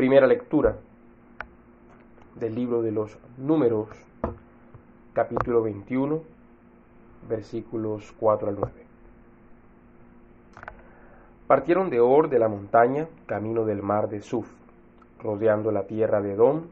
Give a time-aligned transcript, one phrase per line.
[0.00, 0.78] Primera lectura
[2.34, 3.90] del libro de los números,
[5.12, 6.22] capítulo 21,
[7.28, 8.72] versículos 4 al 9.
[11.46, 14.50] Partieron de Or de la montaña, camino del mar de Suf,
[15.22, 16.62] rodeando la tierra de Edom.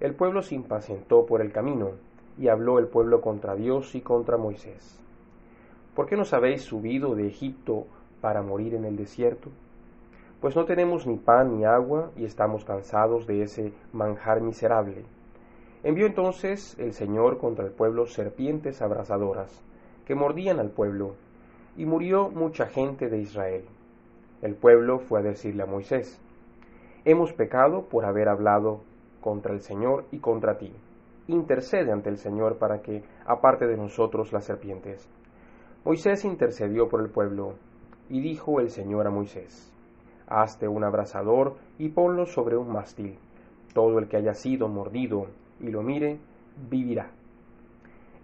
[0.00, 1.92] El pueblo se impacientó por el camino,
[2.36, 5.00] y habló el pueblo contra Dios y contra Moisés.
[5.94, 7.86] ¿Por qué nos habéis subido de Egipto
[8.20, 9.50] para morir en el desierto?
[10.40, 15.04] Pues no tenemos ni pan ni agua y estamos cansados de ese manjar miserable.
[15.82, 19.62] Envió entonces el Señor contra el pueblo serpientes abrasadoras,
[20.06, 21.14] que mordían al pueblo,
[21.76, 23.64] y murió mucha gente de Israel.
[24.42, 26.20] El pueblo fue a decirle a Moisés,
[27.04, 28.80] Hemos pecado por haber hablado
[29.20, 30.72] contra el Señor y contra ti.
[31.28, 35.08] Intercede ante el Señor para que aparte de nosotros las serpientes.
[35.84, 37.54] Moisés intercedió por el pueblo,
[38.10, 39.72] y dijo el Señor a Moisés,
[40.30, 43.18] hazte un abrasador y ponlo sobre un mástil.
[43.74, 45.26] Todo el que haya sido mordido
[45.60, 46.18] y lo mire,
[46.70, 47.10] vivirá.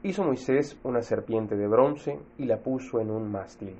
[0.03, 3.75] Hizo Moisés una serpiente de bronce y la puso en un mástil.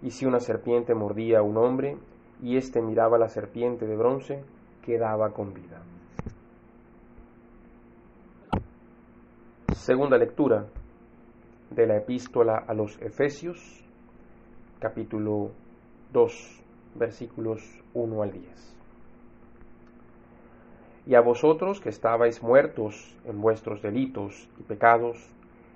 [0.00, 1.98] Y si una serpiente mordía a un hombre
[2.40, 4.44] y éste miraba la serpiente de bronce,
[4.82, 5.82] quedaba con vida.
[9.72, 10.66] Segunda lectura
[11.70, 13.84] de la epístola a los Efesios,
[14.78, 15.50] capítulo
[16.12, 16.60] 2
[16.94, 17.62] versículos
[17.94, 18.44] 1 al 10.
[21.06, 25.18] Y a vosotros que estabais muertos en vuestros delitos y pecados,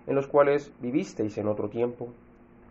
[0.06, 2.08] en los cuales vivisteis en otro tiempo,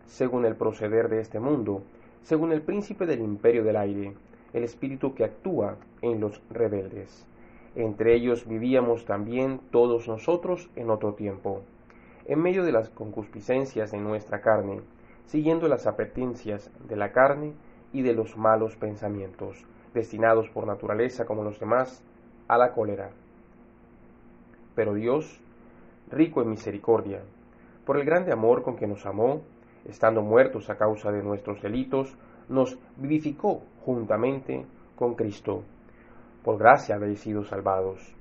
[0.06, 1.82] según el proceder de este mundo,
[2.22, 4.14] según el príncipe del imperio del aire,
[4.52, 7.26] el espíritu que actúa en los rebeldes.
[7.74, 11.62] Entre ellos vivíamos también todos nosotros en otro tiempo,
[12.26, 14.80] en medio de las concupiscencias de nuestra carne,
[15.26, 17.52] siguiendo las apetencias de la carne
[17.94, 19.64] y de los malos pensamientos,
[19.94, 22.04] destinados por naturaleza como los demás
[22.48, 23.10] a la cólera.
[24.74, 25.40] Pero Dios,
[26.10, 27.22] rico en misericordia,
[27.86, 29.42] por el grande amor con que nos amó,
[29.84, 32.16] estando muertos a causa de nuestros delitos,
[32.48, 34.66] nos vivificó juntamente
[34.96, 35.62] con Cristo.
[36.42, 38.14] Por gracia habéis sido salvados.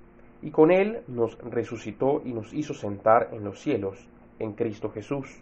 [0.44, 5.42] Y con Él nos resucitó y nos hizo sentar en los cielos, en Cristo Jesús,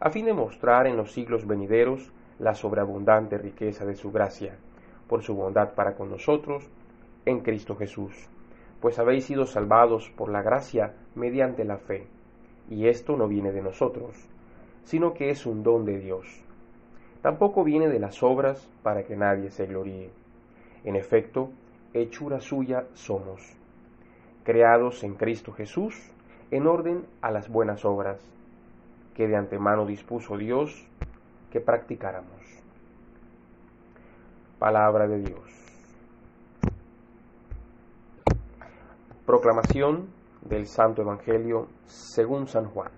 [0.00, 4.56] a fin de mostrar en los siglos venideros la sobreabundante riqueza de su gracia,
[5.08, 6.68] por su bondad para con nosotros,
[7.24, 8.14] en Cristo Jesús.
[8.80, 12.06] Pues habéis sido salvados por la gracia mediante la fe,
[12.70, 14.14] y esto no viene de nosotros,
[14.84, 16.44] sino que es un don de Dios.
[17.22, 20.10] Tampoco viene de las obras para que nadie se gloríe.
[20.84, 21.50] En efecto,
[21.92, 23.56] hechura suya somos,
[24.44, 26.12] creados en Cristo Jesús,
[26.50, 28.20] en orden a las buenas obras,
[29.14, 30.86] que de antemano dispuso Dios
[31.50, 32.40] que practicáramos.
[34.58, 35.40] Palabra de Dios.
[39.24, 40.08] Proclamación
[40.42, 42.90] del Santo Evangelio según San Juan.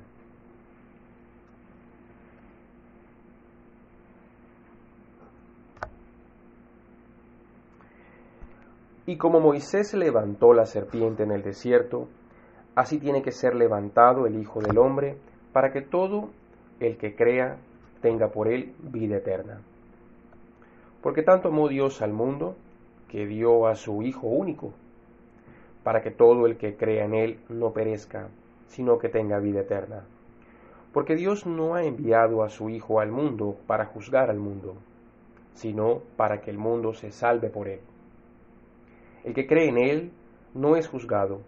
[9.06, 12.06] Y como Moisés levantó la serpiente en el desierto,
[12.76, 15.18] así tiene que ser levantado el Hijo del Hombre,
[15.52, 16.30] para que todo
[16.78, 17.58] el que crea
[18.00, 19.60] tenga por él vida eterna.
[21.02, 22.56] Porque tanto amó Dios al mundo
[23.08, 24.72] que dio a su Hijo único,
[25.82, 28.28] para que todo el que crea en él no perezca,
[28.68, 30.04] sino que tenga vida eterna.
[30.92, 34.76] Porque Dios no ha enviado a su Hijo al mundo para juzgar al mundo,
[35.54, 37.80] sino para que el mundo se salve por él.
[39.24, 40.12] El que cree en él
[40.54, 41.40] no es juzgado,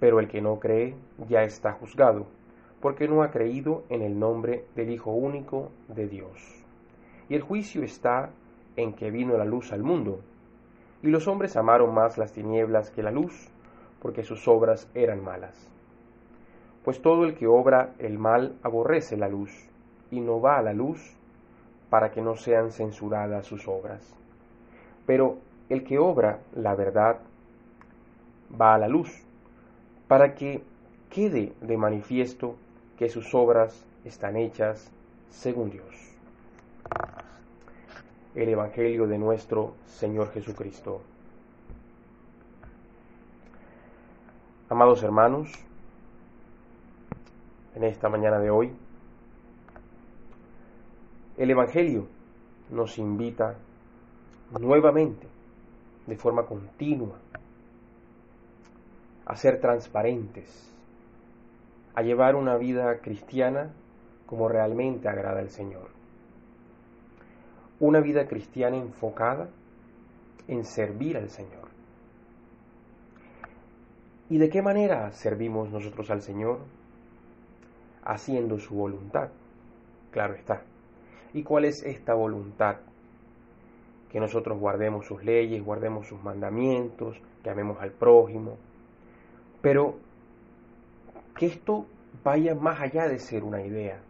[0.00, 0.94] pero el que no cree
[1.28, 2.26] ya está juzgado
[2.80, 6.64] porque no ha creído en el nombre del Hijo único de Dios.
[7.28, 8.30] Y el juicio está
[8.76, 10.20] en que vino la luz al mundo,
[11.02, 13.48] y los hombres amaron más las tinieblas que la luz,
[14.00, 15.68] porque sus obras eran malas.
[16.84, 19.50] Pues todo el que obra el mal aborrece la luz,
[20.10, 21.16] y no va a la luz,
[21.90, 24.14] para que no sean censuradas sus obras.
[25.06, 25.38] Pero
[25.68, 27.18] el que obra la verdad
[28.60, 29.10] va a la luz,
[30.06, 30.62] para que
[31.10, 32.56] quede de manifiesto
[32.98, 34.90] que sus obras están hechas
[35.30, 35.86] según Dios.
[38.34, 41.00] El Evangelio de nuestro Señor Jesucristo.
[44.68, 45.52] Amados hermanos,
[47.76, 48.72] en esta mañana de hoy,
[51.36, 52.08] el Evangelio
[52.70, 53.54] nos invita
[54.58, 55.28] nuevamente,
[56.06, 57.16] de forma continua,
[59.24, 60.68] a ser transparentes
[61.98, 63.72] a llevar una vida cristiana
[64.24, 65.88] como realmente agrada al Señor.
[67.80, 69.48] Una vida cristiana enfocada
[70.46, 71.66] en servir al Señor.
[74.30, 76.60] ¿Y de qué manera servimos nosotros al Señor?
[78.04, 79.30] Haciendo su voluntad,
[80.12, 80.62] claro está.
[81.34, 82.76] ¿Y cuál es esta voluntad?
[84.08, 88.56] Que nosotros guardemos sus leyes, guardemos sus mandamientos, que amemos al prójimo.
[89.60, 89.96] Pero
[91.38, 91.86] que esto
[92.24, 94.00] vaya más allá de ser una idea,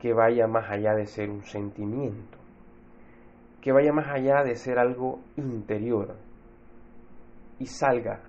[0.00, 2.38] que vaya más allá de ser un sentimiento,
[3.60, 6.16] que vaya más allá de ser algo interior
[7.58, 8.20] y salga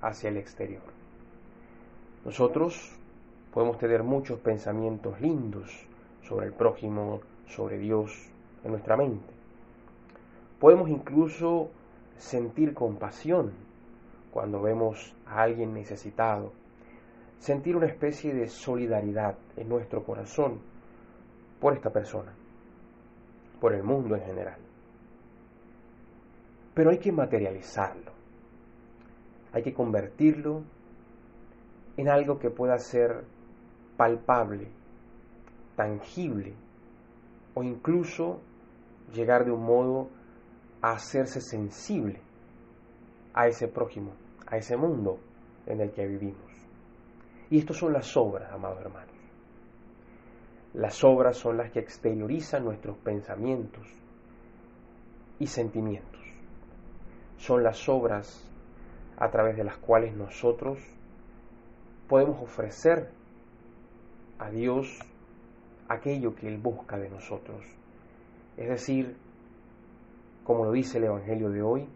[0.00, 0.82] hacia el exterior.
[2.24, 2.96] Nosotros
[3.52, 5.84] podemos tener muchos pensamientos lindos
[6.22, 8.30] sobre el prójimo, sobre Dios
[8.62, 9.34] en nuestra mente.
[10.60, 11.70] Podemos incluso
[12.18, 13.50] sentir compasión
[14.30, 16.61] cuando vemos a alguien necesitado,
[17.42, 20.60] sentir una especie de solidaridad en nuestro corazón
[21.60, 22.32] por esta persona,
[23.60, 24.58] por el mundo en general.
[26.72, 28.12] Pero hay que materializarlo,
[29.52, 30.62] hay que convertirlo
[31.96, 33.24] en algo que pueda ser
[33.96, 34.68] palpable,
[35.74, 36.54] tangible,
[37.54, 38.40] o incluso
[39.12, 40.10] llegar de un modo
[40.80, 42.20] a hacerse sensible
[43.34, 44.12] a ese prójimo,
[44.46, 45.18] a ese mundo
[45.66, 46.51] en el que vivimos.
[47.52, 49.14] Y estas son las obras, amados hermanos.
[50.72, 53.86] Las obras son las que exteriorizan nuestros pensamientos
[55.38, 56.22] y sentimientos.
[57.36, 58.50] Son las obras
[59.18, 60.78] a través de las cuales nosotros
[62.08, 63.10] podemos ofrecer
[64.38, 64.98] a Dios
[65.90, 67.66] aquello que Él busca de nosotros.
[68.56, 69.14] Es decir,
[70.42, 71.86] como lo dice el Evangelio de hoy,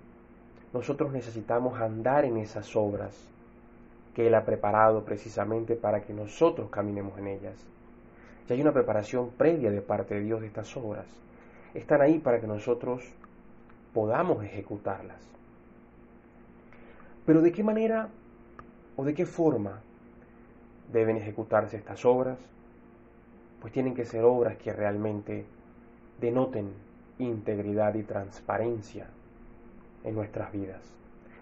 [0.75, 3.33] nosotros necesitamos andar en esas obras
[4.17, 7.67] que Él ha preparado precisamente para que nosotros caminemos en ellas.
[8.49, 11.05] Y hay una preparación previa de parte de Dios de estas obras.
[11.75, 13.05] Están ahí para que nosotros
[13.93, 15.21] podamos ejecutarlas.
[17.27, 18.09] Pero ¿de qué manera
[18.97, 19.83] o de qué forma
[20.91, 22.39] deben ejecutarse estas obras?
[23.61, 25.45] Pues tienen que ser obras que realmente
[26.23, 26.73] denoten
[27.19, 29.09] integridad y transparencia
[30.05, 30.81] en nuestras vidas.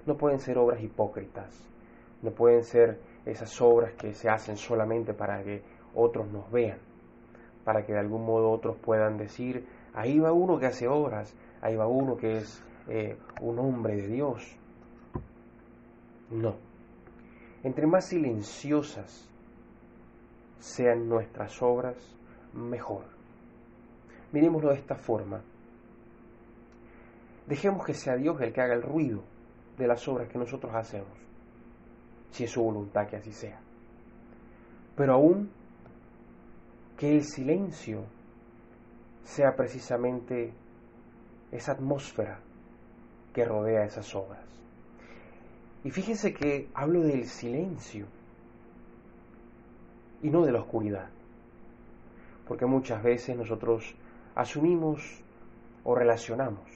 [0.06, 1.70] No pueden ser obras hipócritas,
[2.24, 5.62] no pueden ser esas obras que se hacen solamente para que
[5.94, 6.78] otros nos vean
[7.64, 11.74] para que de algún modo otros puedan decir, ahí va uno que hace obras, ahí
[11.74, 14.56] va uno que es eh, un hombre de Dios.
[16.30, 16.56] No.
[17.62, 19.28] Entre más silenciosas
[20.58, 21.96] sean nuestras obras,
[22.52, 23.04] mejor.
[24.32, 25.40] Miremoslo de esta forma.
[27.46, 29.22] Dejemos que sea Dios el que haga el ruido
[29.78, 31.12] de las obras que nosotros hacemos,
[32.34, 33.60] si es su voluntad que así sea.
[34.96, 35.50] Pero aún
[36.96, 38.04] que el silencio
[39.22, 40.52] sea precisamente
[41.52, 42.40] esa atmósfera
[43.32, 44.42] que rodea esas obras.
[45.84, 48.06] Y fíjense que hablo del silencio
[50.20, 51.10] y no de la oscuridad,
[52.48, 53.94] porque muchas veces nosotros
[54.34, 55.22] asumimos
[55.84, 56.68] o relacionamos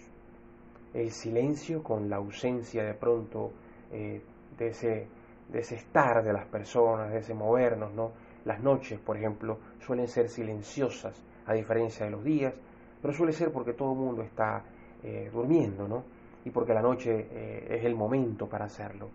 [0.94, 3.50] el silencio con la ausencia de pronto
[3.90, 4.22] eh,
[4.56, 5.08] de, ese,
[5.48, 8.12] de ese estar de las personas, de ese movernos, ¿no?
[8.44, 12.54] Las noches, por ejemplo, suelen ser silenciosas, a diferencia de los días,
[13.00, 14.62] pero suele ser porque todo el mundo está
[15.02, 16.04] eh, durmiendo, ¿no?
[16.44, 19.08] Y porque la noche eh, es el momento para hacerlo.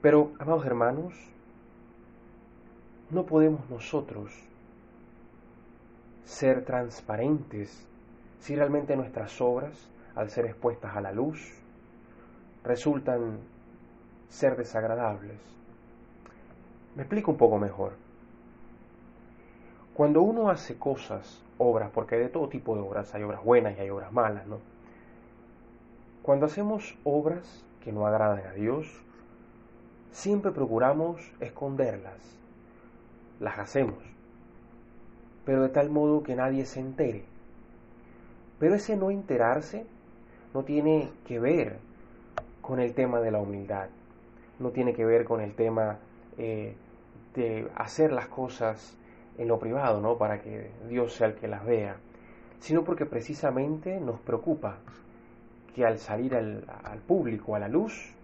[0.00, 1.14] Pero, amados hermanos,
[3.10, 4.32] no podemos nosotros
[6.24, 7.86] ser transparentes
[8.38, 11.52] si realmente nuestras obras, al ser expuestas a la luz,
[12.64, 13.38] resultan
[14.28, 15.38] ser desagradables.
[16.94, 17.92] Me explico un poco mejor.
[19.94, 23.76] Cuando uno hace cosas, obras, porque hay de todo tipo de obras, hay obras buenas
[23.76, 24.58] y hay obras malas, ¿no?
[26.22, 28.86] Cuando hacemos obras que no agradan a Dios,
[30.12, 32.18] siempre procuramos esconderlas.
[33.40, 33.98] Las hacemos,
[35.44, 37.24] pero de tal modo que nadie se entere.
[38.58, 39.86] Pero ese no enterarse
[40.52, 41.78] no tiene que ver
[42.60, 43.88] con el tema de la humildad,
[44.58, 45.98] no tiene que ver con el tema
[46.36, 46.74] eh,
[47.34, 48.96] de hacer las cosas
[49.36, 50.18] en lo privado, ¿no?
[50.18, 51.96] Para que Dios sea el que las vea,
[52.58, 54.78] sino porque precisamente nos preocupa
[55.74, 58.14] que al salir al, al público, a la luz,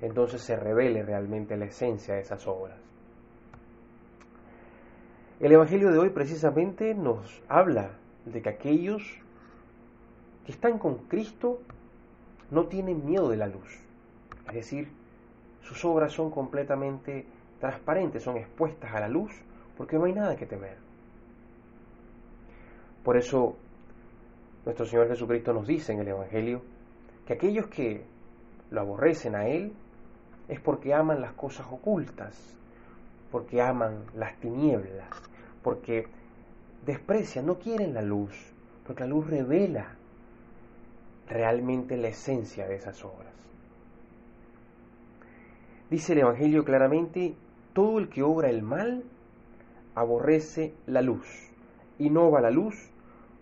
[0.00, 2.78] entonces se revele realmente la esencia de esas obras.
[5.40, 7.92] El Evangelio de hoy precisamente nos habla
[8.26, 9.02] de que aquellos
[10.44, 11.60] que están con Cristo
[12.50, 13.80] no tienen miedo de la luz.
[14.48, 14.88] Es decir,
[15.62, 17.26] sus obras son completamente
[17.60, 19.32] transparentes, son expuestas a la luz
[19.76, 20.76] porque no hay nada que temer.
[23.04, 23.56] Por eso
[24.64, 26.62] nuestro Señor Jesucristo nos dice en el Evangelio
[27.26, 28.04] que aquellos que
[28.70, 29.72] lo aborrecen a Él
[30.48, 32.36] es porque aman las cosas ocultas,
[33.30, 35.08] porque aman las tinieblas,
[35.62, 36.06] porque
[36.84, 38.52] desprecian, no quieren la luz,
[38.86, 39.96] porque la luz revela
[41.28, 43.31] realmente la esencia de esas obras.
[45.92, 47.34] Dice el Evangelio claramente,
[47.74, 49.04] todo el que obra el mal
[49.94, 51.50] aborrece la luz
[51.98, 52.88] y no va a la luz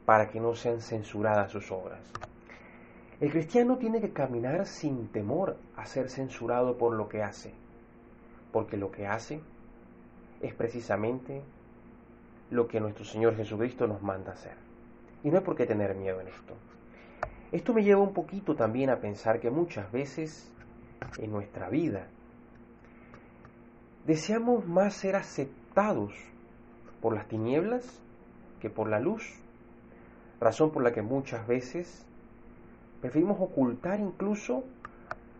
[0.05, 2.01] para que no sean censuradas sus obras.
[3.21, 7.53] El cristiano tiene que caminar sin temor a ser censurado por lo que hace,
[8.51, 9.41] porque lo que hace
[10.43, 11.43] es precisamente
[12.51, 14.57] lo que nuestro Señor Jesucristo nos manda hacer.
[15.23, 16.55] Y no hay por qué tener miedo en esto.
[17.53, 20.51] Esto me lleva un poquito también a pensar que muchas veces
[21.17, 22.09] en nuestra vida
[24.11, 26.13] deseamos más ser aceptados
[27.01, 27.85] por las tinieblas
[28.59, 29.39] que por la luz,
[30.41, 32.05] razón por la que muchas veces
[33.01, 34.65] preferimos ocultar incluso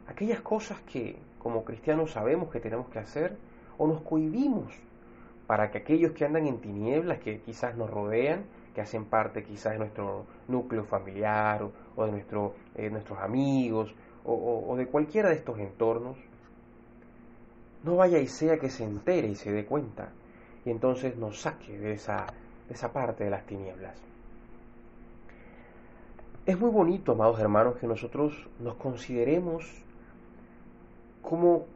[0.07, 3.37] aquellas cosas que como cristianos sabemos que tenemos que hacer
[3.77, 4.73] o nos cohibimos
[5.49, 9.73] para que aquellos que andan en tinieblas, que quizás nos rodean, que hacen parte quizás
[9.73, 11.65] de nuestro núcleo familiar
[11.97, 12.25] o, de
[12.77, 13.93] eh, nuestros amigos
[14.25, 16.17] o, de cualquiera de estos entornos,
[17.83, 20.11] no vaya y sea que se entere y se dé cuenta
[20.65, 22.27] y entonces nos saque de esa,
[22.69, 23.97] de esa parte de las tinieblas.
[26.47, 29.65] Es muy bonito, amados hermanos, que nosotros nos consideremos
[31.23, 31.67] como,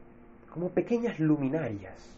[0.50, 2.16] como pequeñas luminarias,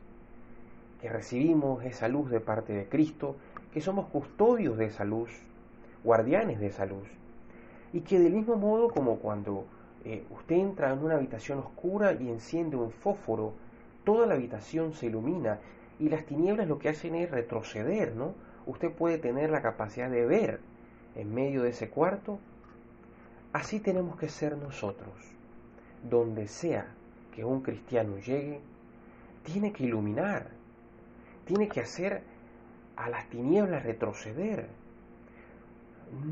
[1.01, 3.37] que recibimos esa luz de parte de Cristo,
[3.73, 5.31] que somos custodios de esa luz,
[6.03, 7.09] guardianes de esa luz,
[7.93, 9.67] y que del mismo modo como cuando
[10.05, 13.53] eh, usted entra en una habitación oscura y enciende un fósforo,
[14.07, 15.59] toda la habitación se ilumina
[15.99, 18.35] y las tinieblas lo que hacen es retroceder, ¿no?
[18.65, 20.61] Usted puede tener la capacidad de ver
[21.17, 22.39] en medio de ese cuarto,
[23.53, 25.13] así tenemos que ser nosotros.
[26.09, 26.87] Donde sea
[27.35, 28.61] que un cristiano llegue,
[29.43, 30.51] tiene que iluminar,
[31.45, 32.23] tiene que hacer
[32.95, 34.69] a las tinieblas retroceder.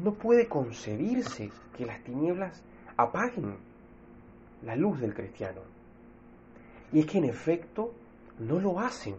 [0.00, 2.62] No puede concebirse que las tinieblas
[2.96, 3.56] apaguen
[4.62, 5.73] la luz del cristiano.
[6.94, 7.92] Y es que en efecto
[8.38, 9.16] no lo hacen.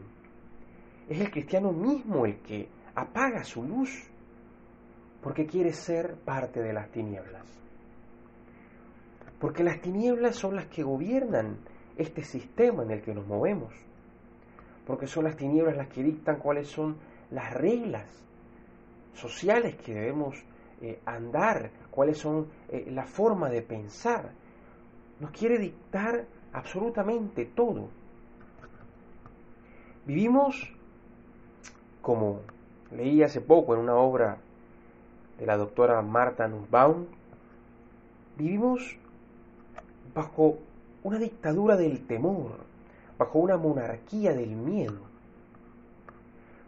[1.09, 4.07] Es el cristiano mismo el que apaga su luz
[5.21, 7.43] porque quiere ser parte de las tinieblas.
[9.39, 11.57] Porque las tinieblas son las que gobiernan
[11.97, 13.73] este sistema en el que nos movemos.
[14.87, 16.95] Porque son las tinieblas las que dictan cuáles son
[17.29, 18.07] las reglas
[19.15, 20.41] sociales que debemos
[20.81, 24.31] eh, andar, cuáles son eh, la forma de pensar.
[25.19, 26.25] Nos quiere dictar
[26.55, 27.89] absolutamente todo.
[30.05, 30.71] Vivimos,
[32.01, 32.39] como
[32.95, 34.37] leí hace poco en una obra
[35.37, 37.07] de la doctora Marta Nussbaum,
[38.37, 38.97] vivimos
[40.13, 40.59] bajo
[41.03, 42.55] una dictadura del temor,
[43.17, 45.01] bajo una monarquía del miedo.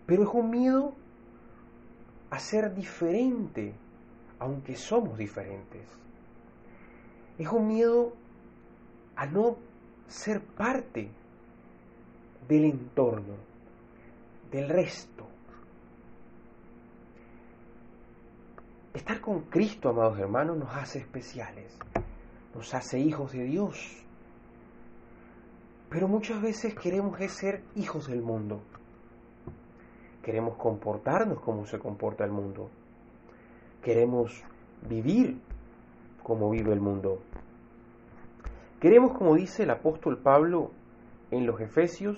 [0.05, 0.93] Pero es un miedo
[2.29, 3.73] a ser diferente,
[4.39, 5.87] aunque somos diferentes.
[7.37, 8.13] Es un miedo
[9.15, 9.66] a no
[10.07, 11.09] ser parte
[12.47, 13.35] del entorno,
[14.51, 15.25] del resto.
[18.93, 21.77] Estar con Cristo, amados hermanos, nos hace especiales,
[22.55, 24.03] nos hace hijos de Dios.
[25.89, 28.61] Pero muchas veces queremos ser hijos del mundo.
[30.23, 32.69] Queremos comportarnos como se comporta el mundo.
[33.81, 34.43] Queremos
[34.89, 35.39] vivir
[36.23, 37.21] como vive el mundo.
[38.79, 40.71] Queremos, como dice el apóstol Pablo
[41.31, 42.17] en los Efesios,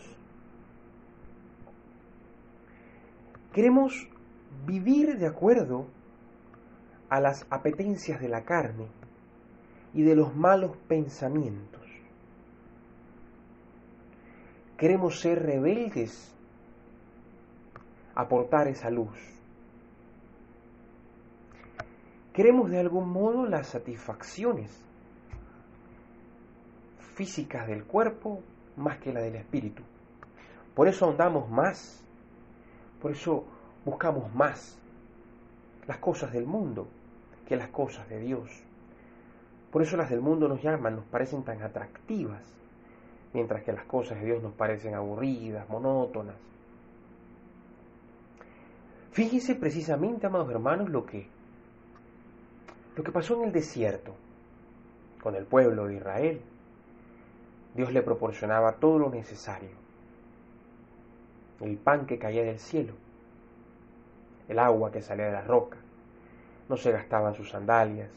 [3.54, 4.10] queremos
[4.66, 5.88] vivir de acuerdo
[7.10, 8.88] a las apetencias de la carne
[9.94, 11.82] y de los malos pensamientos.
[14.78, 16.36] Queremos ser rebeldes,
[18.16, 19.18] aportar esa luz.
[22.34, 24.89] Queremos de algún modo las satisfacciones
[27.20, 28.42] físicas del cuerpo
[28.78, 29.84] más que la del espíritu.
[30.74, 32.02] Por eso ahondamos más,
[33.02, 33.44] por eso
[33.84, 34.80] buscamos más
[35.86, 36.88] las cosas del mundo
[37.46, 38.50] que las cosas de Dios.
[39.70, 42.42] Por eso las del mundo nos llaman, nos parecen tan atractivas,
[43.34, 46.38] mientras que las cosas de Dios nos parecen aburridas, monótonas.
[49.12, 51.28] Fíjense precisamente, amados hermanos, lo que,
[52.96, 54.16] lo que pasó en el desierto
[55.22, 56.42] con el pueblo de Israel.
[57.76, 59.70] Dios le proporcionaba todo lo necesario.
[61.62, 62.94] El pan que caía del cielo,
[64.48, 65.78] el agua que salía de la roca,
[66.68, 68.10] no se gastaban sus sandalias,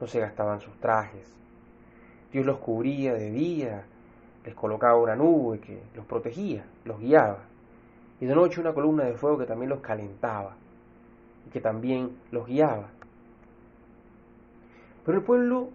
[0.00, 1.26] no se gastaban sus trajes.
[2.32, 3.84] Dios los cubría de día,
[4.44, 7.40] les colocaba una nube que los protegía, los guiaba,
[8.20, 10.54] y de noche una columna de fuego que también los calentaba
[11.46, 12.88] y que también los guiaba.
[15.04, 15.70] Pero el pueblo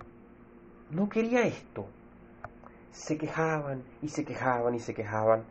[0.91, 1.85] no quería esto.
[2.91, 5.43] Se quejaban y se quejaban y se quejaban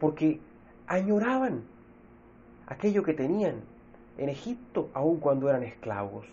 [0.00, 0.40] porque
[0.86, 1.64] añoraban
[2.66, 3.62] aquello que tenían
[4.18, 6.26] en Egipto aun cuando eran esclavos.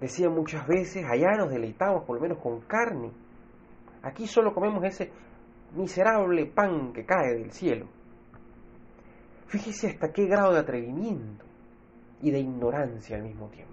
[0.00, 3.10] Decían muchas veces, allá nos deleitamos por lo menos con carne.
[4.02, 5.10] Aquí solo comemos ese
[5.74, 7.86] miserable pan que cae del cielo.
[9.46, 11.44] Fíjese hasta qué grado de atrevimiento
[12.20, 13.72] y de ignorancia al mismo tiempo.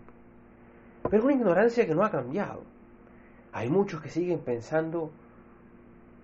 [1.09, 2.63] Pero una ignorancia que no ha cambiado.
[3.55, 5.11] Hay muchos que siguen pensando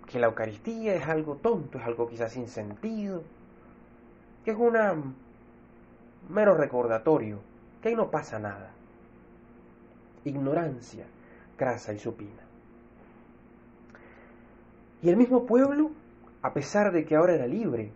[0.05, 3.23] que la Eucaristía es algo tonto, es algo quizás sin sentido,
[4.43, 5.15] que es un
[6.27, 7.39] mero recordatorio,
[7.81, 8.71] que ahí no pasa nada.
[10.25, 11.05] Ignorancia,
[11.57, 12.43] grasa y supina.
[15.01, 15.91] Y el mismo pueblo,
[16.41, 17.93] a pesar de que ahora era libre,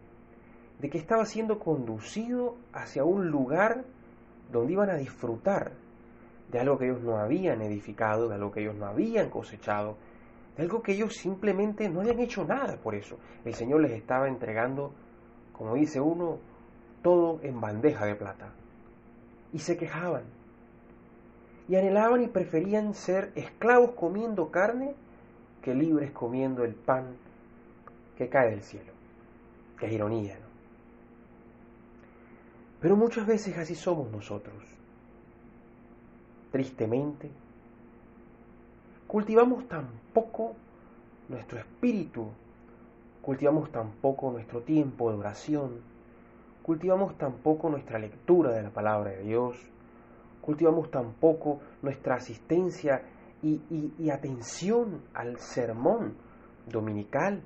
[0.79, 3.83] de que estaba siendo conducido hacia un lugar
[4.53, 5.73] donde iban a disfrutar
[6.51, 9.97] de algo que ellos no habían edificado, de algo que ellos no habían cosechado,
[10.55, 13.17] de algo que ellos simplemente no habían hecho nada por eso.
[13.43, 14.93] El Señor les estaba entregando,
[15.53, 16.39] como dice uno,
[17.01, 18.53] todo en bandeja de plata.
[19.53, 20.23] Y se quejaban.
[21.67, 24.95] Y anhelaban y preferían ser esclavos comiendo carne
[25.61, 27.17] que libres comiendo el pan
[28.17, 28.93] que cae del cielo.
[29.79, 30.45] Qué ironía, ¿no?
[32.79, 34.74] Pero muchas veces así somos nosotros.
[36.55, 37.29] Tristemente,
[39.07, 40.53] cultivamos tan poco
[41.27, 42.29] nuestro espíritu,
[43.21, 45.81] cultivamos tan poco nuestro tiempo de oración,
[46.63, 49.57] cultivamos tan poco nuestra lectura de la palabra de Dios,
[50.39, 53.01] cultivamos tan poco nuestra asistencia
[53.43, 56.13] y, y atención al sermón
[56.71, 57.41] dominical,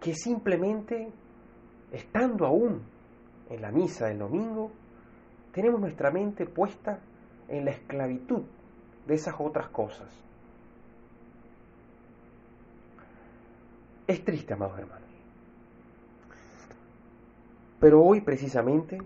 [0.00, 1.12] que simplemente
[1.92, 2.82] estando aún
[3.48, 4.72] en la misa del domingo,
[5.52, 7.00] tenemos nuestra mente puesta
[7.48, 8.42] en la esclavitud
[9.06, 10.08] de esas otras cosas.
[14.06, 15.08] Es triste, amados hermanos.
[17.80, 18.98] Pero hoy precisamente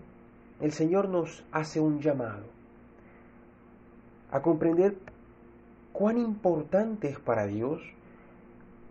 [0.61, 2.45] el Señor nos hace un llamado
[4.31, 4.97] a comprender
[5.91, 7.81] cuán importante es para Dios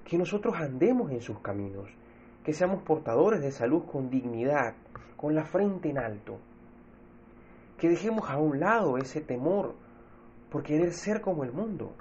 [0.04, 1.88] que nosotros andemos en sus caminos,
[2.44, 4.74] que seamos portadores de salud con dignidad,
[5.16, 6.38] con la frente en alto,
[7.82, 9.74] que dejemos a un lado ese temor
[10.52, 11.92] por querer ser como el mundo,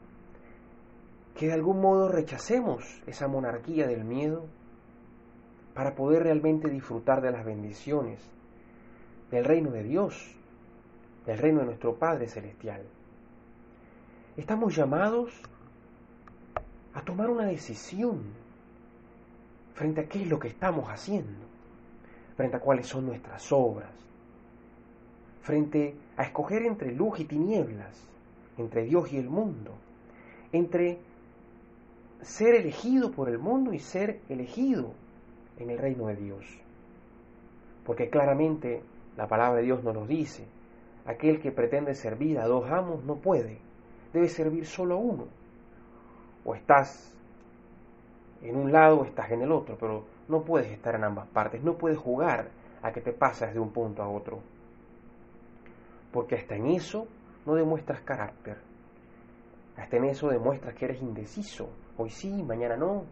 [1.35, 4.45] que de algún modo rechacemos esa monarquía del miedo
[5.73, 8.21] para poder realmente disfrutar de las bendiciones
[9.31, 10.35] del reino de Dios,
[11.25, 12.83] del reino de nuestro Padre Celestial.
[14.37, 15.31] Estamos llamados
[16.93, 18.21] a tomar una decisión
[19.73, 21.43] frente a qué es lo que estamos haciendo,
[22.37, 23.89] frente a cuáles son nuestras obras,
[25.41, 28.07] frente a escoger entre luz y tinieblas,
[28.57, 29.73] entre Dios y el mundo,
[30.51, 30.99] entre
[32.21, 34.93] ser elegido por el mundo y ser elegido
[35.57, 36.45] en el reino de Dios.
[37.85, 38.83] Porque claramente
[39.17, 40.45] la palabra de Dios nos lo dice,
[41.05, 43.57] aquel que pretende servir a dos amos no puede,
[44.13, 45.27] debe servir solo a uno.
[46.45, 47.15] O estás
[48.43, 51.63] en un lado o estás en el otro, pero no puedes estar en ambas partes,
[51.63, 52.49] no puedes jugar
[52.81, 54.39] a que te pasas de un punto a otro.
[56.11, 57.07] Porque hasta en eso
[57.45, 58.57] no demuestras carácter.
[59.77, 61.69] Hasta en eso demuestras que eres indeciso.
[61.97, 63.05] Hoy sí, mañana no.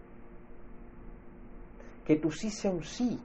[2.06, 3.20] Que tu sí sea un sí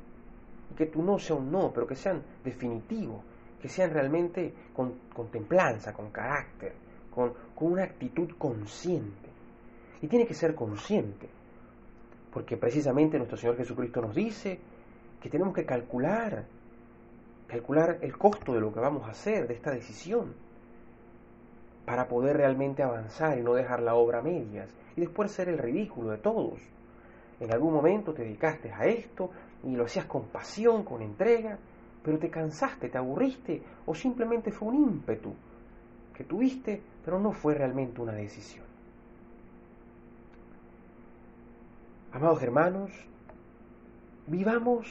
[0.70, 3.22] y que tu no sea un no, pero que sean definitivos,
[3.60, 4.94] que sean realmente con,
[5.30, 6.74] templanza, con carácter,
[7.10, 9.30] con, con una actitud consciente.
[10.02, 11.28] Y tiene que ser consciente
[12.34, 14.58] porque precisamente nuestro Señor Jesucristo nos dice
[15.22, 16.44] que tenemos que calcular,
[17.46, 20.34] calcular el costo de lo que vamos a hacer, de esta decisión,
[21.84, 25.58] para poder realmente avanzar y no dejar la obra a medias y después ser el
[25.58, 26.60] ridículo de todos.
[27.40, 29.30] En algún momento te dedicaste a esto
[29.64, 31.58] y lo hacías con pasión, con entrega,
[32.02, 35.34] pero te cansaste, te aburriste o simplemente fue un ímpetu
[36.14, 38.64] que tuviste, pero no fue realmente una decisión.
[42.12, 42.90] Amados hermanos,
[44.28, 44.86] vivamos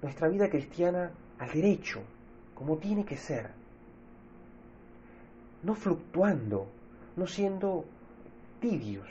[0.00, 2.02] nuestra vida cristiana al derecho,
[2.54, 3.50] como tiene que ser,
[5.62, 6.68] no fluctuando,
[7.16, 7.84] no siendo
[8.60, 9.08] tibios,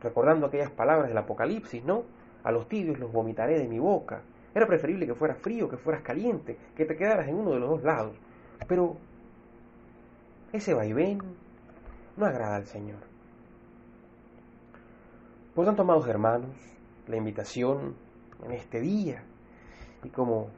[0.00, 2.04] recordando aquellas palabras del Apocalipsis, ¿no?
[2.44, 4.22] A los tibios los vomitaré de mi boca.
[4.54, 7.68] Era preferible que fueras frío, que fueras caliente, que te quedaras en uno de los
[7.68, 8.16] dos lados,
[8.66, 8.96] Pero
[10.52, 11.18] ese vaivén
[12.16, 13.00] no agrada al Señor.
[15.54, 16.50] Por tanto, amados hermanos,
[17.06, 17.94] la invitación
[18.44, 19.22] en este día,
[20.04, 20.48] y como,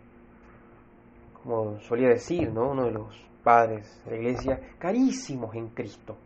[1.42, 2.70] como solía decir ¿no?
[2.70, 6.16] uno de los padres de la iglesia, carísimos en Cristo,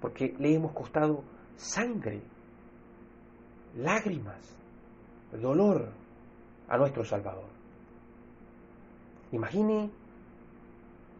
[0.00, 1.22] porque le hemos costado
[1.56, 2.20] sangre,
[3.76, 4.56] lágrimas,
[5.32, 5.88] dolor
[6.68, 7.48] a nuestro Salvador.
[9.32, 9.90] Imagine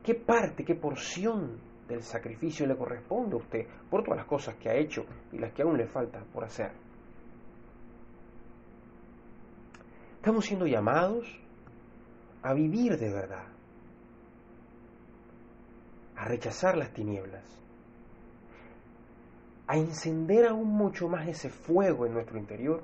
[0.02, 4.68] qué parte, qué porción del sacrificio le corresponde a usted por todas las cosas que
[4.68, 6.72] ha hecho y las que aún le faltan por hacer.
[10.16, 11.26] Estamos siendo llamados
[12.42, 13.46] a vivir de verdad,
[16.16, 17.44] a rechazar las tinieblas,
[19.66, 22.82] a encender aún mucho más ese fuego en nuestro interior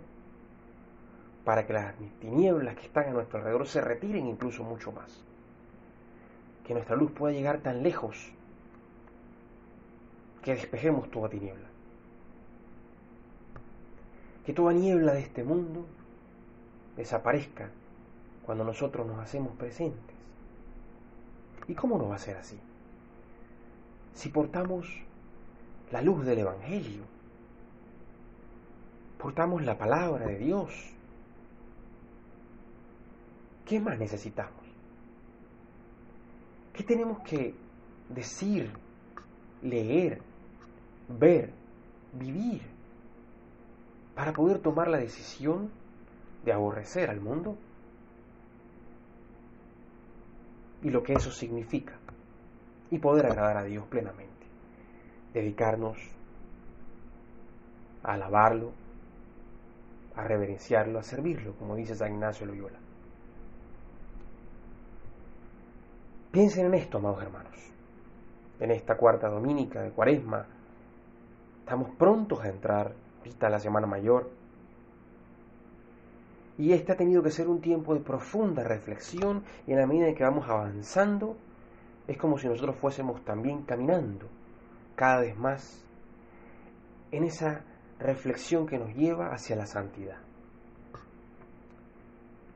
[1.45, 5.23] para que las tinieblas que están a nuestro alrededor se retiren incluso mucho más.
[6.67, 8.33] Que nuestra luz pueda llegar tan lejos
[10.43, 11.69] que despejemos toda tiniebla.
[14.47, 15.87] Que toda niebla de este mundo
[16.97, 17.71] desaparezca
[18.45, 20.15] cuando nosotros nos hacemos presentes.
[21.67, 22.59] ¿Y cómo no va a ser así?
[24.13, 24.87] Si portamos
[25.91, 27.03] la luz del Evangelio,
[29.19, 30.71] portamos la palabra de Dios,
[33.65, 34.63] ¿qué más necesitamos?
[36.75, 37.55] ¿Qué tenemos que
[38.11, 38.71] decir,
[39.63, 40.21] leer,
[41.09, 41.51] ver,
[42.13, 42.63] vivir
[44.15, 45.71] para poder tomar la decisión
[46.45, 47.57] de aborrecer al mundo
[50.85, 51.95] y lo que eso significa
[52.91, 54.47] y poder agradar a Dios plenamente,
[55.33, 55.97] dedicarnos
[58.03, 58.71] a alabarlo,
[60.15, 62.79] a reverenciarlo, a servirlo, como dice San Ignacio Loyola.
[66.31, 67.73] Piensen en esto, amados hermanos,
[68.61, 70.47] en esta cuarta dominica de Cuaresma,
[71.61, 74.31] estamos prontos a entrar ahorita la Semana Mayor,
[76.57, 80.09] y este ha tenido que ser un tiempo de profunda reflexión y en la medida
[80.09, 81.37] en que vamos avanzando,
[82.07, 84.29] es como si nosotros fuésemos también caminando
[84.95, 85.85] cada vez más
[87.11, 87.65] en esa
[87.99, 90.19] reflexión que nos lleva hacia la santidad.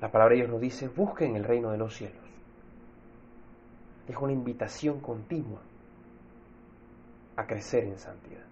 [0.01, 2.23] La palabra de Dios nos dice, busquen el reino de los cielos.
[4.07, 5.61] Es una invitación continua
[7.37, 8.45] a crecer en santidad.